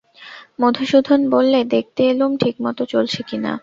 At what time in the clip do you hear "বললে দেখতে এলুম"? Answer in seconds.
1.29-2.31